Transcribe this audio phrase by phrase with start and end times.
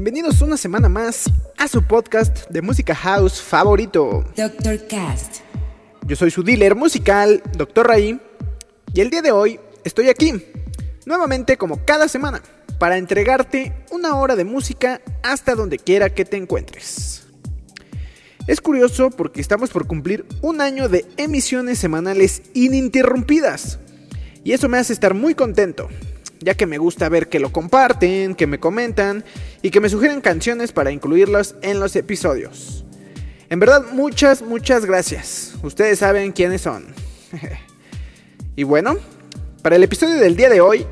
[0.00, 4.24] Bienvenidos una semana más a su podcast de música house favorito.
[4.36, 4.86] Dr.
[4.86, 5.38] Cast.
[6.06, 7.88] Yo soy su dealer musical, Dr.
[7.88, 8.20] Ray,
[8.94, 10.40] y el día de hoy estoy aquí,
[11.04, 12.40] nuevamente como cada semana,
[12.78, 17.26] para entregarte una hora de música hasta donde quiera que te encuentres.
[18.46, 23.80] Es curioso porque estamos por cumplir un año de emisiones semanales ininterrumpidas,
[24.44, 25.88] y eso me hace estar muy contento,
[26.40, 29.24] ya que me gusta ver que lo comparten, que me comentan
[29.62, 32.84] y que me sugieren canciones para incluirlas en los episodios.
[33.50, 35.54] En verdad, muchas, muchas gracias.
[35.62, 36.86] Ustedes saben quiénes son.
[38.56, 38.96] y bueno,
[39.62, 40.86] para el episodio del día de hoy,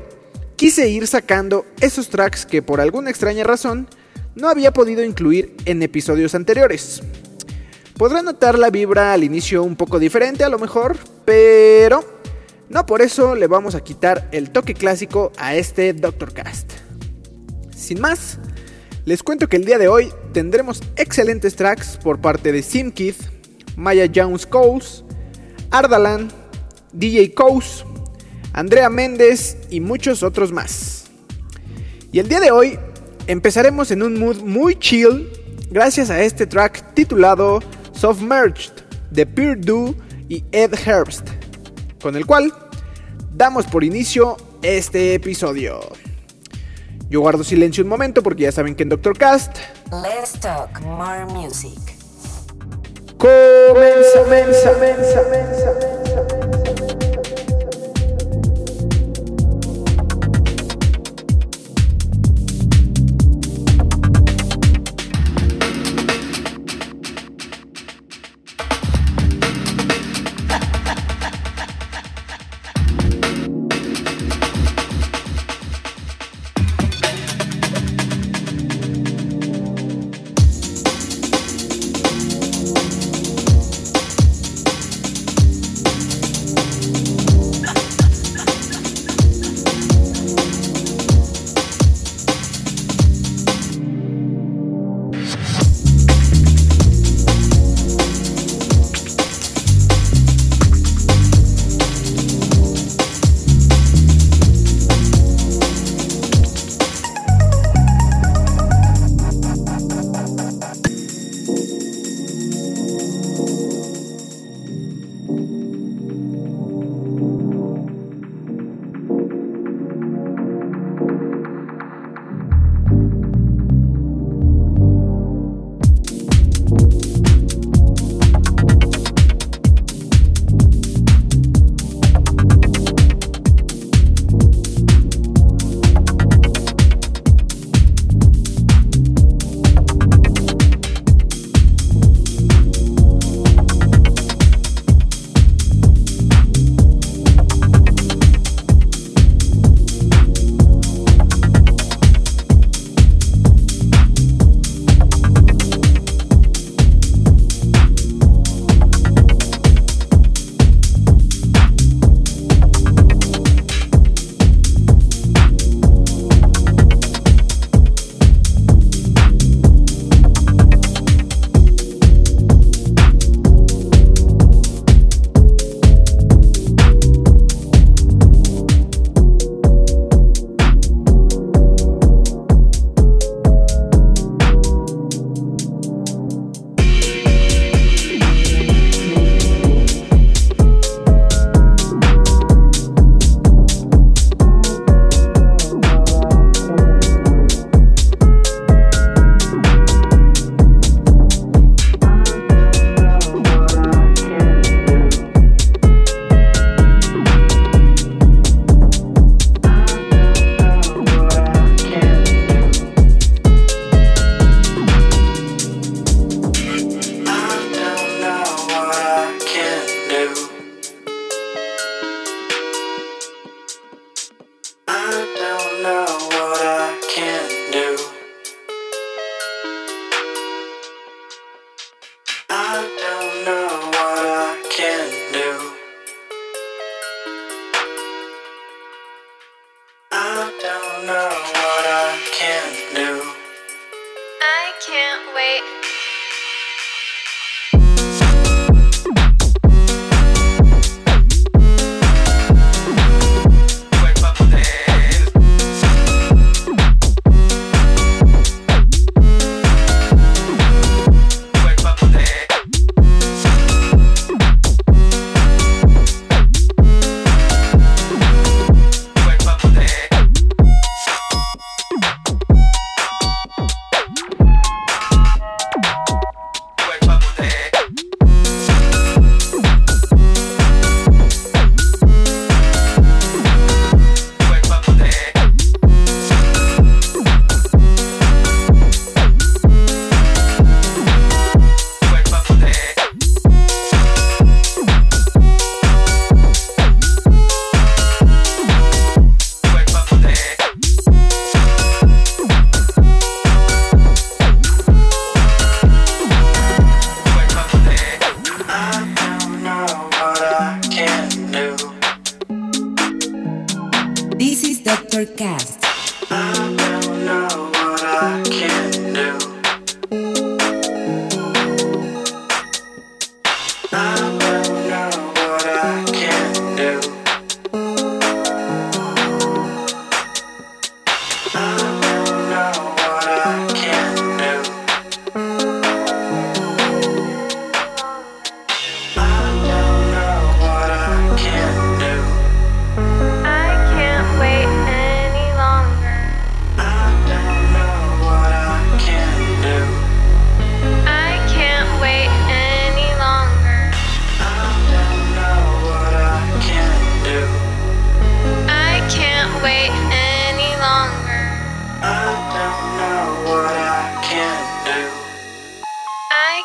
[0.55, 3.87] quise ir sacando esos tracks que por alguna extraña razón
[4.35, 7.01] no había podido incluir en episodios anteriores.
[7.97, 12.16] Podrán notar la vibra al inicio un poco diferente a lo mejor, pero
[12.69, 16.73] no por eso le vamos a quitar el toque clásico a este Doctor Cast.
[17.75, 18.39] Sin más,
[19.05, 23.15] les cuento que el día de hoy tendremos excelentes tracks por parte de Simkid,
[23.75, 25.03] Maya Jones Coles,
[25.71, 26.29] Ardalan,
[26.91, 27.85] DJ Coase,
[28.53, 31.05] Andrea Méndez y muchos otros más.
[32.11, 32.79] Y el día de hoy
[33.27, 35.29] empezaremos en un mood muy chill
[35.69, 37.59] gracias a este track titulado
[37.93, 38.71] Submerged
[39.11, 39.95] de Purdue
[40.27, 41.29] y Ed Herbst,
[42.01, 42.53] con el cual
[43.33, 45.79] damos por inicio este episodio.
[47.09, 49.57] Yo guardo silencio un momento porque ya saben que en Doctor Cast
[49.91, 51.79] Let's talk more music.
[53.17, 56.56] comienza, mensa, mensa, mensa, mensa.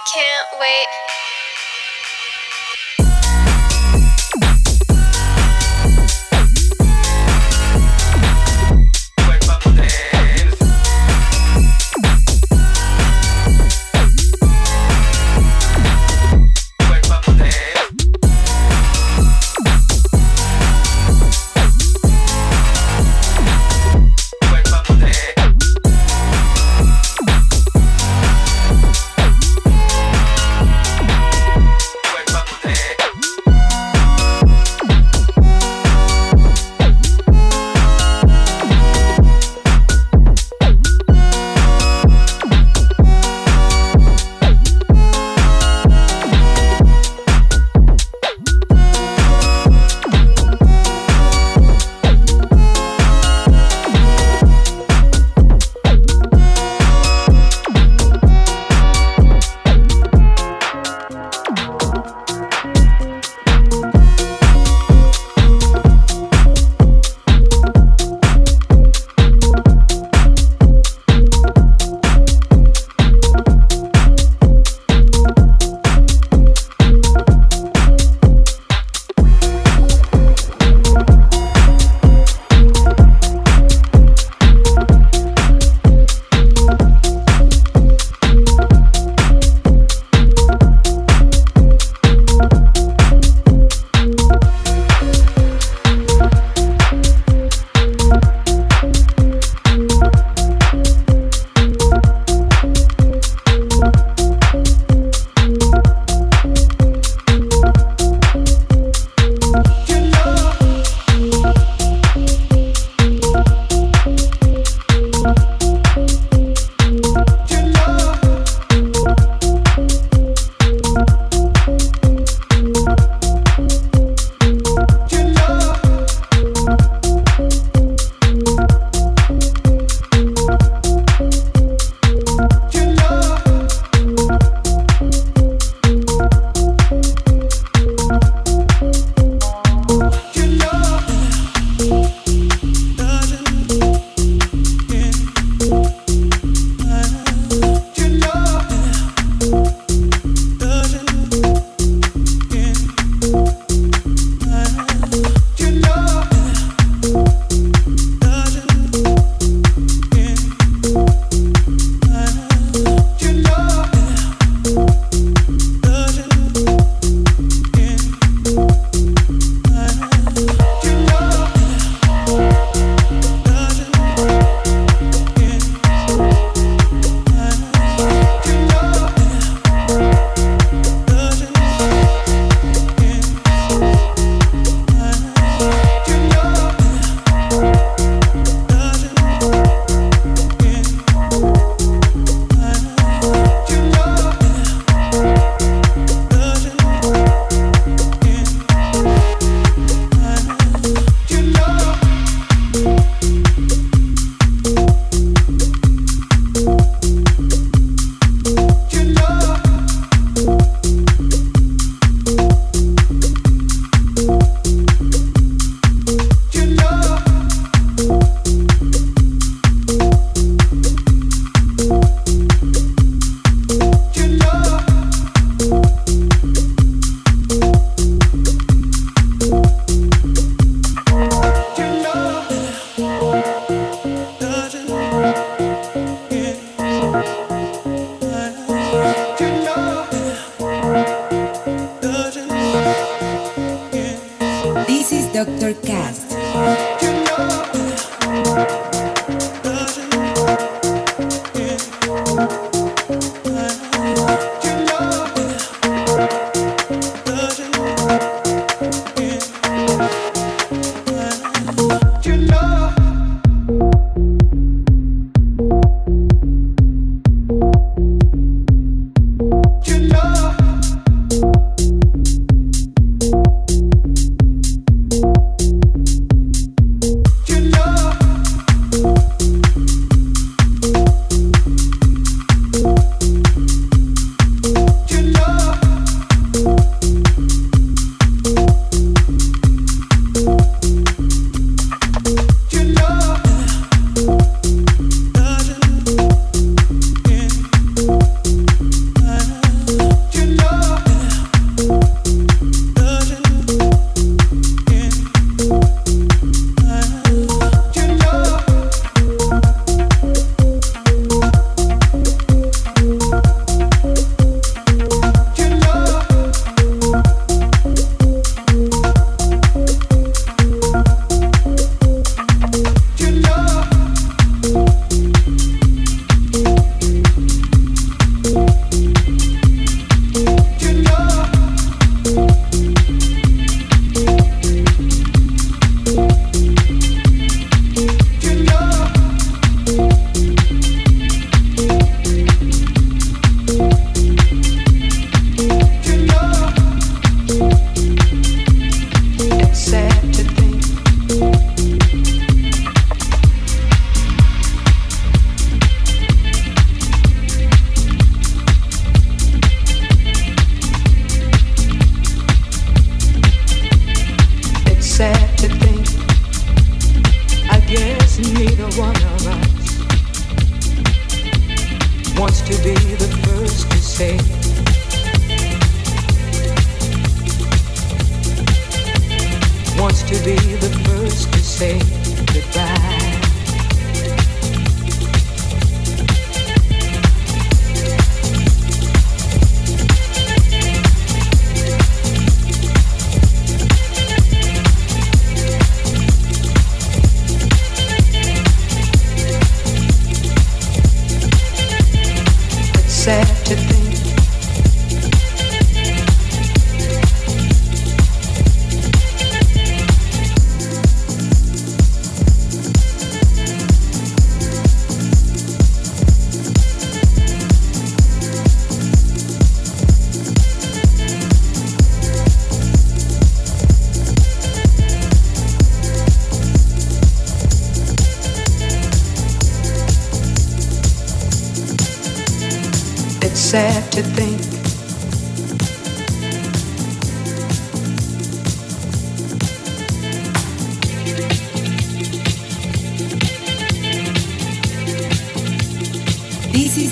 [0.04, 1.31] Can't wait.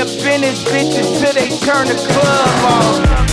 [0.00, 3.29] up in this bitches till they turn the club off.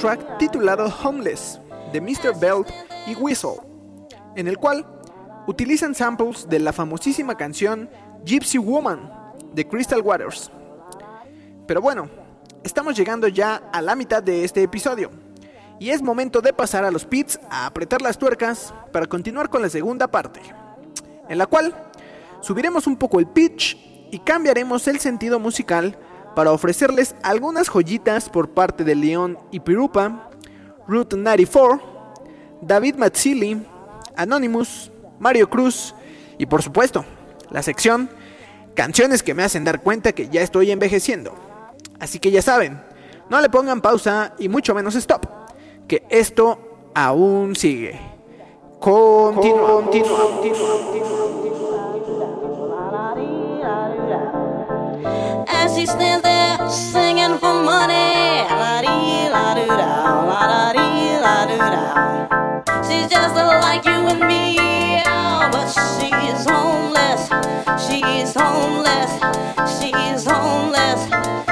[0.00, 1.60] Track titulado Homeless
[1.92, 2.34] de Mr.
[2.40, 2.66] Belt
[3.06, 3.56] y Whistle,
[4.34, 4.86] en el cual
[5.46, 7.90] utilizan samples de la famosísima canción
[8.24, 9.12] Gypsy Woman
[9.52, 10.50] de Crystal Waters.
[11.66, 12.08] Pero bueno,
[12.64, 15.10] estamos llegando ya a la mitad de este episodio
[15.78, 19.60] y es momento de pasar a los pits a apretar las tuercas para continuar con
[19.60, 20.40] la segunda parte,
[21.28, 21.74] en la cual
[22.40, 23.76] subiremos un poco el pitch
[24.10, 25.98] y cambiaremos el sentido musical
[26.34, 30.30] para ofrecerles algunas joyitas por parte de León y Pirupa,
[30.86, 31.80] Route 94,
[32.62, 33.66] David Mazzilli,
[34.16, 35.94] Anonymous, Mario Cruz
[36.38, 37.04] y por supuesto,
[37.50, 38.08] la sección
[38.74, 41.34] Canciones que me hacen dar cuenta que ya estoy envejeciendo.
[41.98, 42.80] Así que ya saben,
[43.28, 45.26] no le pongan pausa y mucho menos stop,
[45.86, 48.00] que esto aún sigue.
[48.78, 51.29] Continúa, continúa, As
[55.80, 61.46] she stands there singing for money, la dee, la do da, la da dee, la
[61.46, 62.82] do da.
[62.86, 67.22] She's just like you and me, oh, but she's homeless.
[67.86, 69.12] She's homeless.
[69.78, 71.49] She's homeless.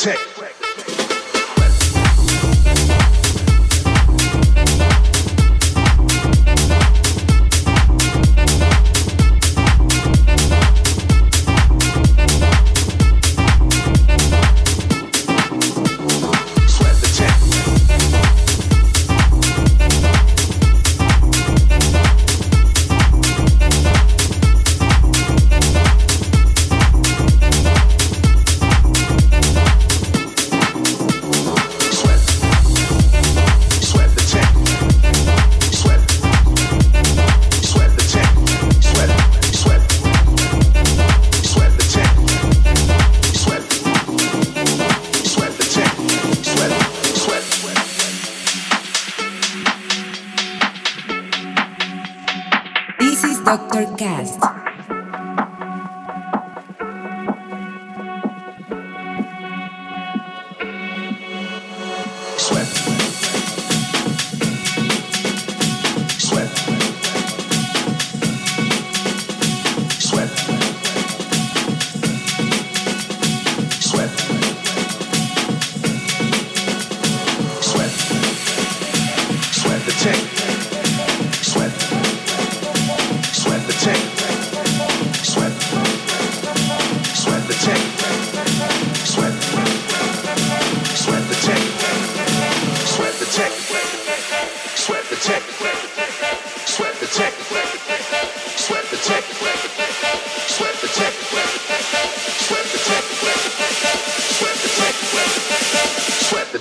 [0.00, 0.39] tech.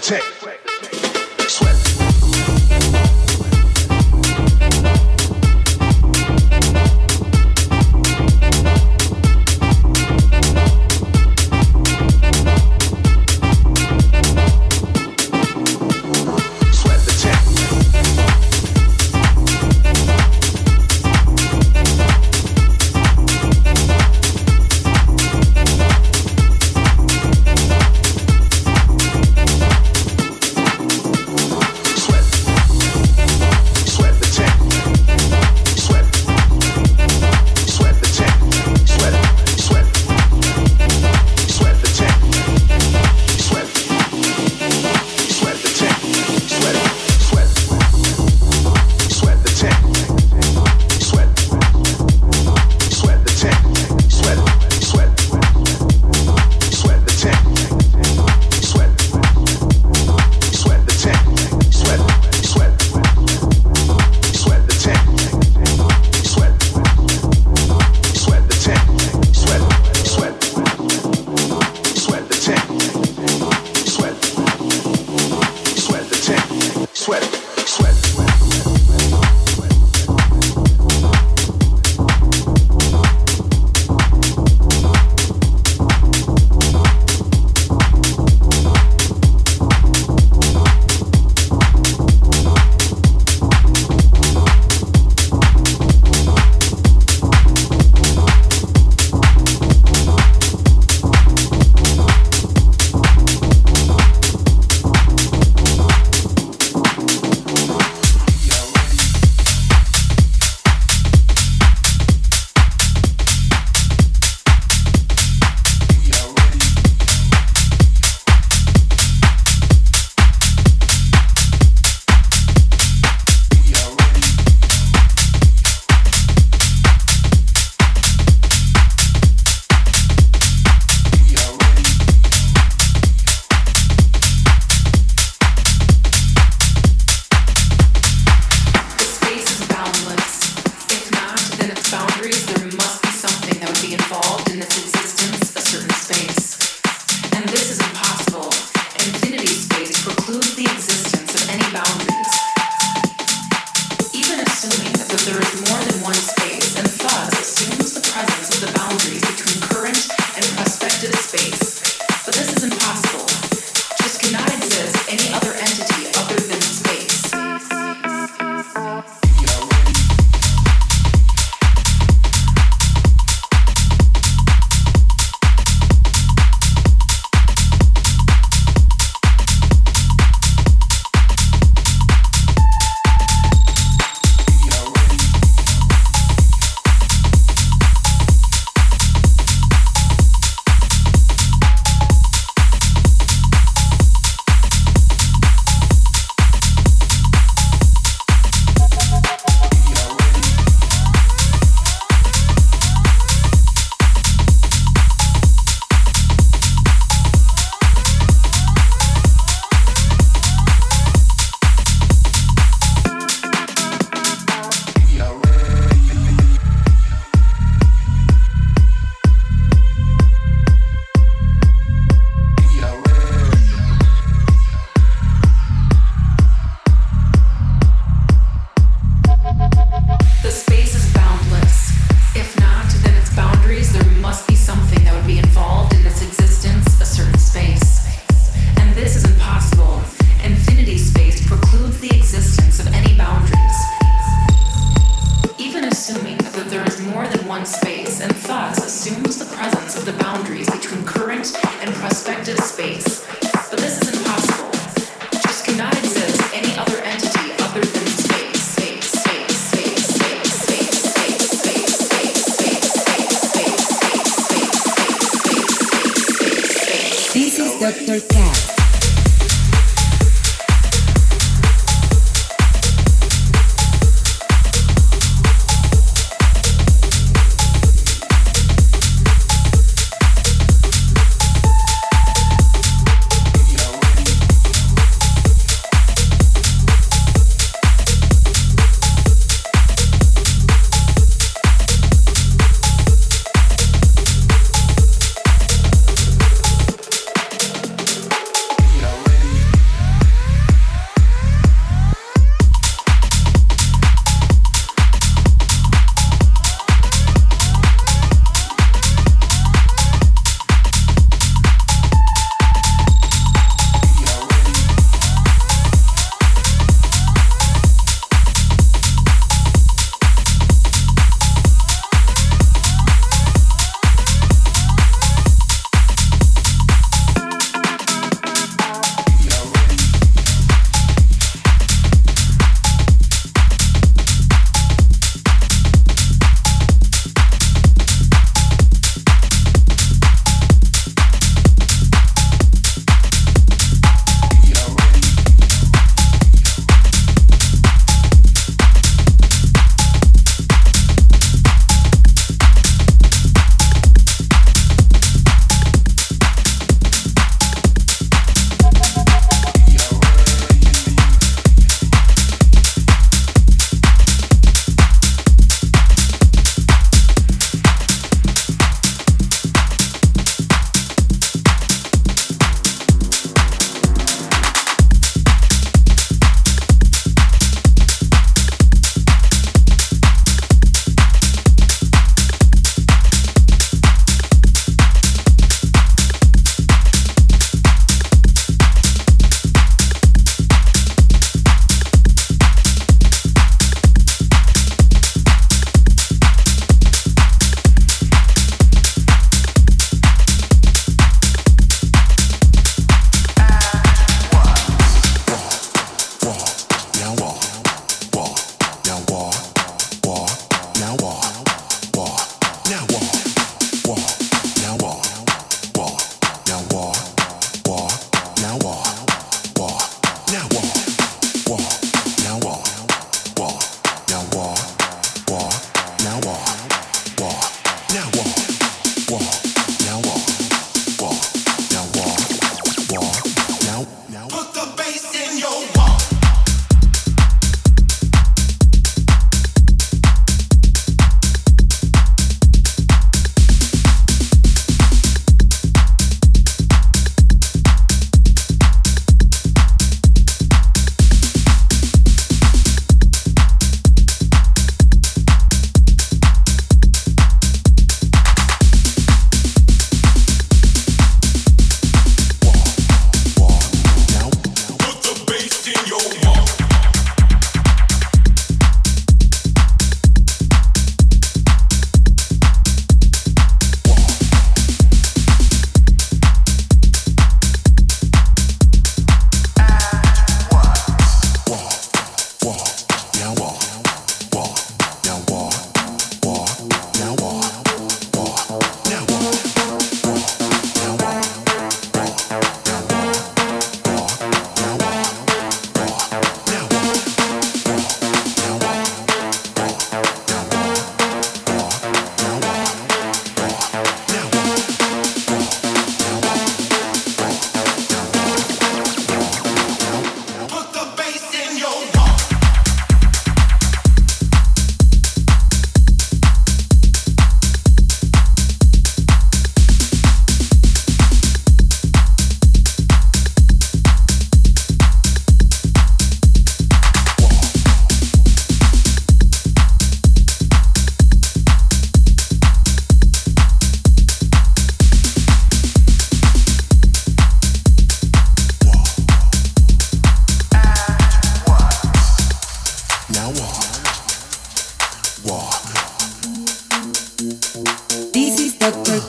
[0.10, 0.39] check.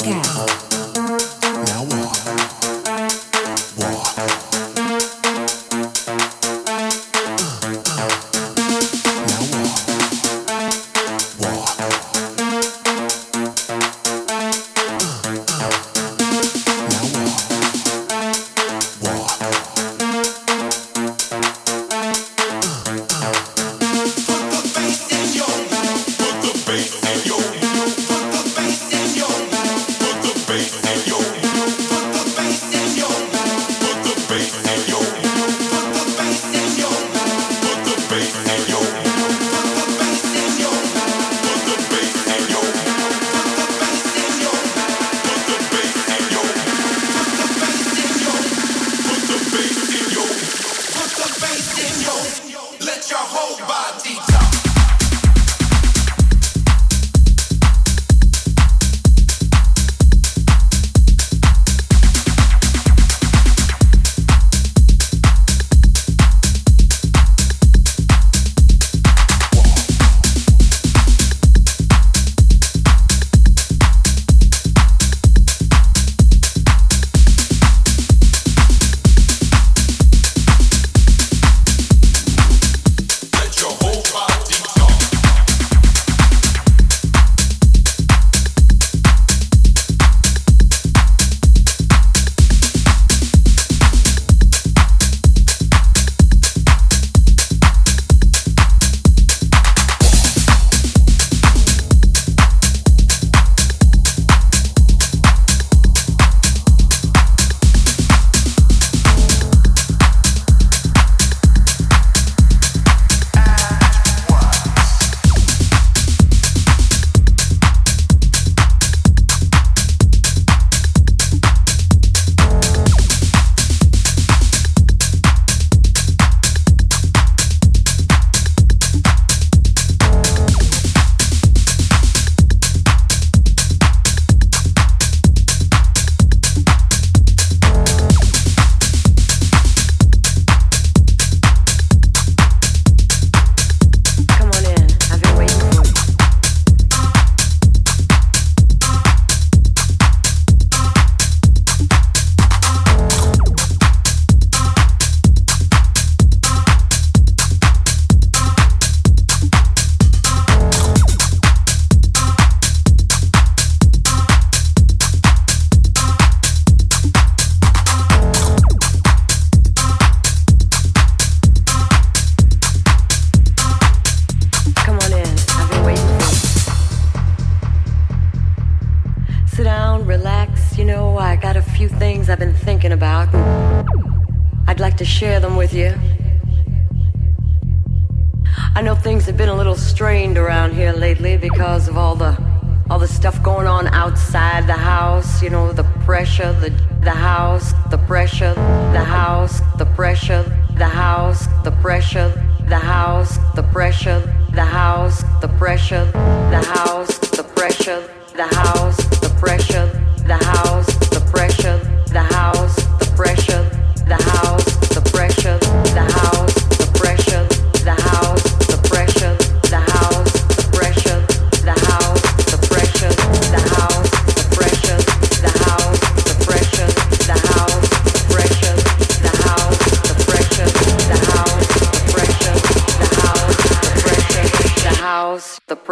[0.03, 0.70] Pascal.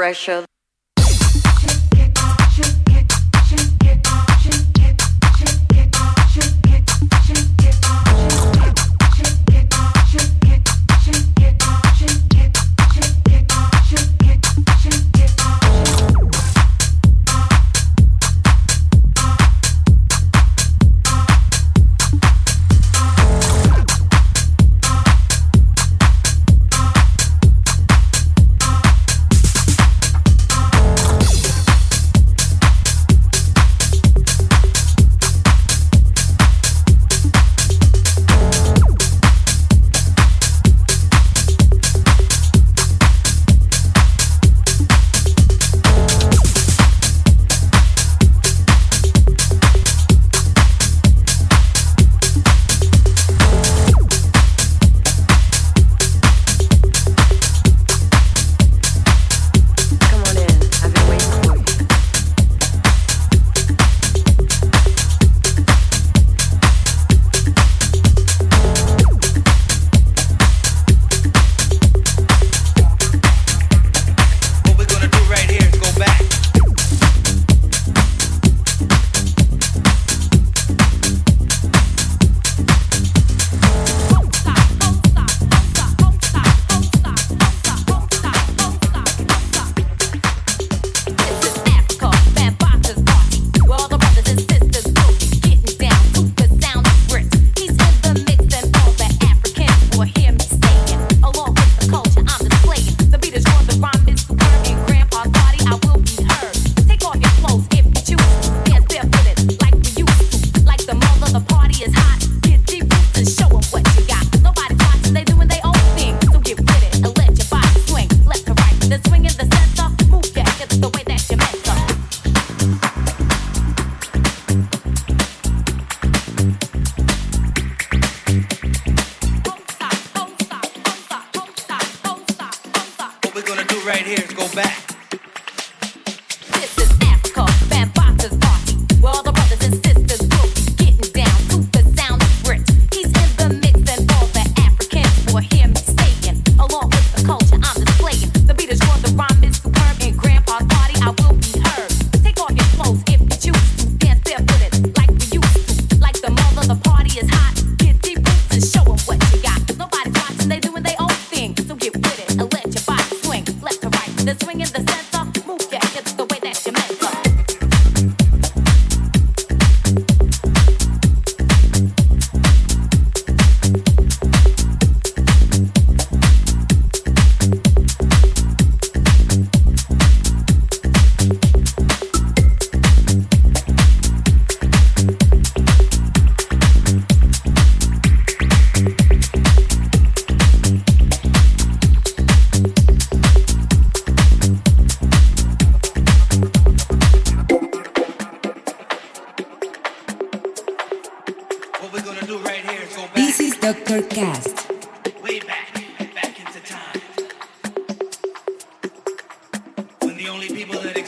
[0.09, 0.58] Pressure.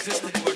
[0.08, 0.49] Existed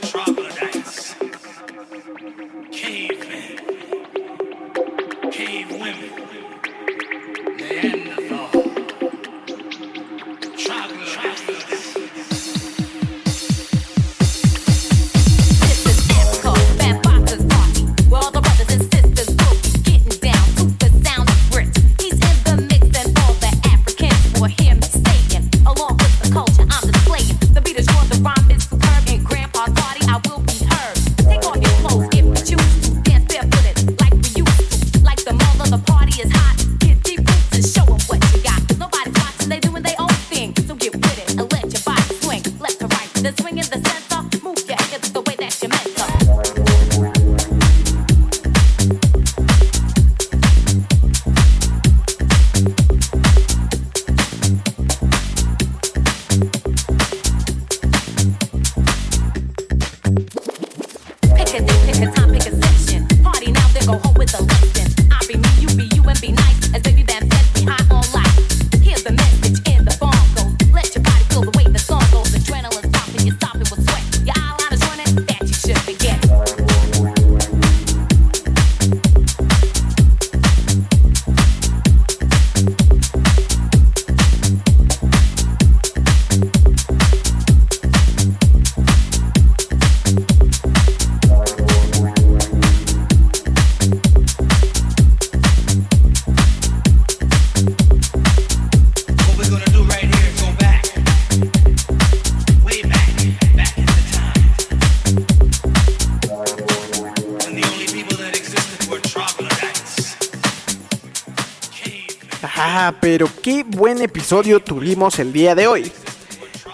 [112.76, 115.92] Ah, pero qué buen episodio tuvimos el día de hoy.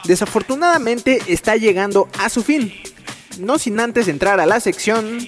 [0.04, 2.72] Desafortunadamente está llegando a su fin.
[3.38, 5.18] No sin antes entrar a la sección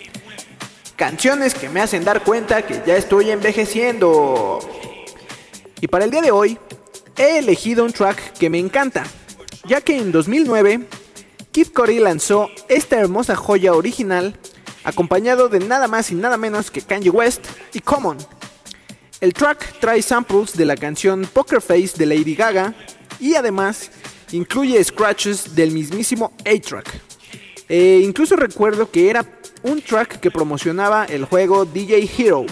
[0.96, 4.60] canciones que me hacen dar cuenta que ya estoy envejeciendo.
[5.82, 6.58] Y para el día de hoy
[7.18, 9.04] he elegido un track que me encanta,
[9.66, 10.86] ya que en 2009
[11.50, 14.38] Kid Cudi lanzó esta hermosa joya original
[14.84, 17.44] acompañado de nada más y nada menos que Kanye West
[17.74, 18.16] y Common.
[19.22, 22.74] El track trae samples de la canción Poker Face de Lady Gaga
[23.20, 23.92] y además
[24.32, 26.88] incluye scratches del mismísimo A-Track.
[27.68, 29.24] Eh, incluso recuerdo que era
[29.62, 32.46] un track que promocionaba el juego DJ Hero.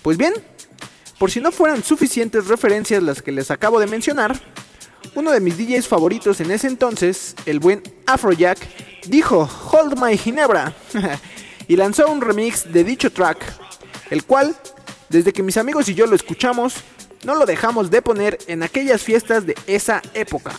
[0.00, 0.32] Pues bien,
[1.18, 4.40] por si no fueran suficientes referencias las que les acabo de mencionar,
[5.14, 8.58] uno de mis DJs favoritos en ese entonces, el buen Afrojack,
[9.06, 10.72] dijo Hold My Ginebra
[11.68, 13.36] y lanzó un remix de dicho track,
[14.08, 14.56] el cual,
[15.08, 16.74] desde que mis amigos y yo lo escuchamos,
[17.24, 20.52] no lo dejamos de poner en aquellas fiestas de esa época.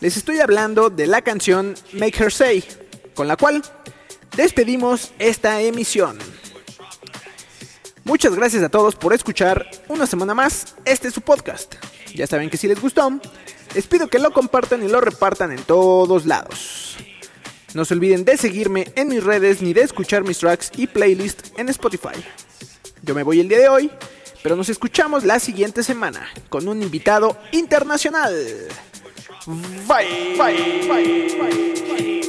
[0.00, 2.64] Les estoy hablando de la canción Make Her Say,
[3.14, 3.62] con la cual
[4.36, 6.18] despedimos esta emisión.
[8.04, 11.74] Muchas gracias a todos por escuchar una semana más este es su podcast.
[12.14, 13.20] Ya saben que si les gustó,
[13.74, 16.96] les pido que lo compartan y lo repartan en todos lados.
[17.74, 21.58] No se olviden de seguirme en mis redes ni de escuchar mis tracks y playlist
[21.58, 22.24] en Spotify.
[23.02, 23.90] Yo me voy el día de hoy,
[24.42, 28.34] pero nos escuchamos la siguiente semana con un invitado internacional.
[29.86, 32.28] Bye, bye, bye, bye.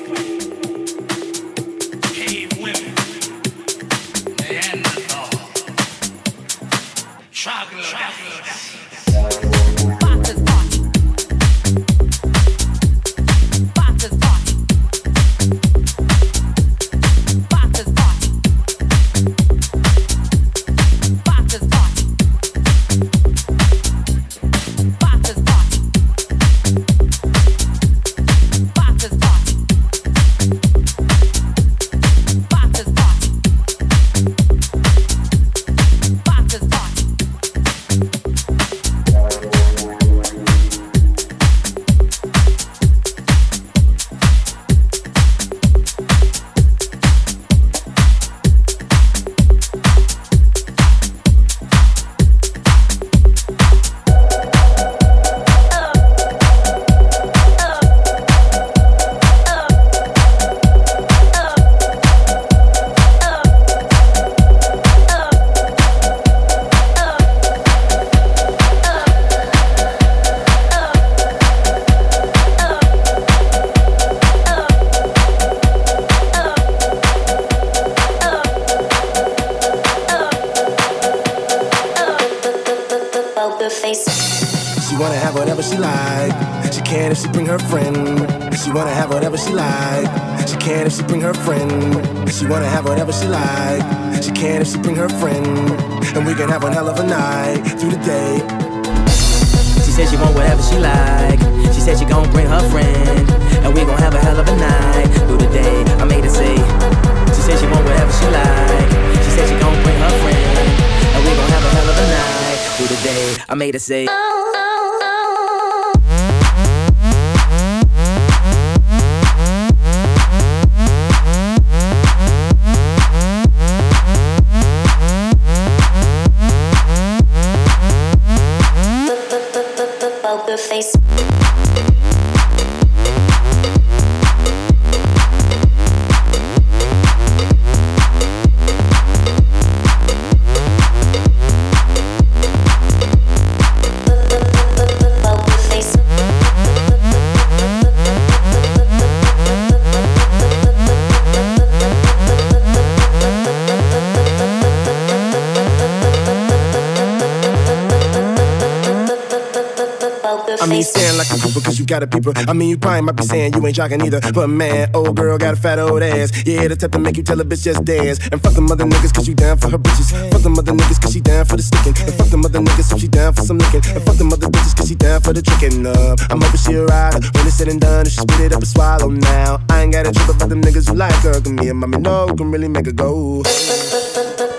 [162.36, 164.20] I mean, you probably might be saying you ain't jocking either.
[164.34, 166.32] But man, old girl got a fat old ass.
[166.46, 168.20] Yeah, the type to make you tell a bitch just dance.
[168.32, 170.12] And fuck them other niggas cause you down for her bitches.
[170.32, 171.96] Fuck them other niggas cause she down for the sticking.
[172.06, 173.82] And fuck them other niggas if she down for some licking.
[173.96, 175.86] And fuck them other bitches cause she down for the tricking.
[175.86, 177.20] Uh, I'm hoping she a rider.
[177.36, 179.62] When it's said and done, she spit it up and swallow now.
[179.70, 181.40] I ain't got a trip about them niggas who like her.
[181.40, 183.44] Cause me and mommy know can really make her go.
[183.44, 183.94] Face.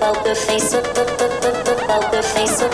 [0.00, 0.72] Poker face.
[0.72, 1.73] Poker face.
[1.94, 2.64] Poker face.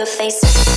[0.00, 0.69] Poker face.